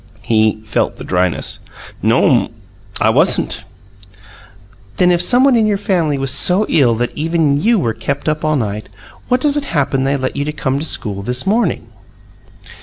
He 0.23 0.61
felt 0.65 0.95
the 0.95 1.03
dryness. 1.03 1.59
"No'm; 2.01 2.51
I 2.99 3.11
wasn't." 3.11 3.63
"Then 4.97 5.11
if 5.11 5.21
someone 5.21 5.55
in 5.55 5.67
your 5.67 5.77
family 5.77 6.17
was 6.17 6.31
so 6.31 6.65
ill 6.69 6.95
that 6.95 7.15
even 7.15 7.61
you 7.61 7.77
were 7.77 7.93
kept 7.93 8.27
up 8.27 8.43
all 8.43 8.55
night, 8.55 8.89
how 9.29 9.35
does 9.35 9.57
it 9.57 9.65
happen 9.77 10.03
they 10.03 10.17
let 10.17 10.35
you 10.35 10.51
come 10.53 10.79
to 10.79 10.85
school 10.85 11.21
this 11.21 11.45
morning?" 11.45 11.87